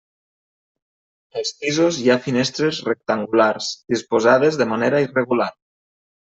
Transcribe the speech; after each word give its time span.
Als 1.41 1.51
pisos 1.59 1.99
hi 2.03 2.09
ha 2.13 2.17
finestres 2.27 2.79
rectangulars, 2.87 3.69
disposades 3.95 4.59
de 4.63 4.69
manera 4.73 5.05
irregular. 5.07 5.49